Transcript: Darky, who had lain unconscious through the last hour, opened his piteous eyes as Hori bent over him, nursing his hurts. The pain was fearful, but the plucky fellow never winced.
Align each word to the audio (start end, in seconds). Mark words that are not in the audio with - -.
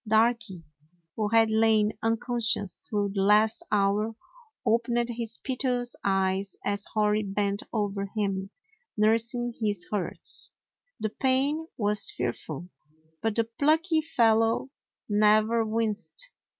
Darky, 0.07 0.63
who 1.15 1.27
had 1.27 1.51
lain 1.51 1.93
unconscious 2.01 2.79
through 2.89 3.11
the 3.13 3.21
last 3.21 3.63
hour, 3.71 4.15
opened 4.65 5.09
his 5.09 5.37
piteous 5.43 5.95
eyes 6.03 6.55
as 6.65 6.85
Hori 6.95 7.21
bent 7.21 7.61
over 7.71 8.07
him, 8.17 8.49
nursing 8.97 9.53
his 9.61 9.85
hurts. 9.91 10.49
The 10.99 11.11
pain 11.11 11.67
was 11.77 12.09
fearful, 12.09 12.69
but 13.21 13.35
the 13.35 13.43
plucky 13.43 14.01
fellow 14.01 14.71
never 15.07 15.63
winced. 15.63 16.29